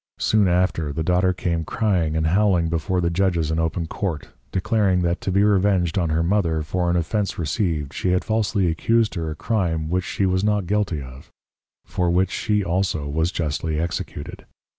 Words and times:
Soon 0.17 0.47
after 0.47 0.91
the 0.91 1.03
Daughter 1.03 1.31
came 1.31 1.63
crying 1.63 2.15
and 2.17 2.25
howling 2.25 2.69
before 2.69 3.01
the 3.01 3.11
Judges 3.11 3.51
in 3.51 3.59
open 3.59 3.85
Court, 3.85 4.29
declaring, 4.51 5.03
that 5.03 5.21
to 5.21 5.31
be 5.31 5.43
revenged 5.43 5.95
on 5.95 6.09
her 6.09 6.23
Mother 6.23 6.63
for 6.63 6.89
an 6.89 6.95
Offence 6.95 7.37
received, 7.37 7.93
she 7.93 8.09
had 8.09 8.25
falsely 8.25 8.65
accused 8.67 9.13
her 9.13 9.25
with 9.25 9.33
a 9.33 9.35
Crime 9.35 9.89
which 9.91 10.03
she 10.05 10.25
was 10.25 10.43
not 10.43 10.65
guilty 10.65 11.03
of; 11.03 11.29
for 11.85 12.09
which 12.09 12.31
she 12.31 12.63
also 12.63 13.05
was 13.07 13.31
justly 13.31 13.79
Executed. 13.79 14.47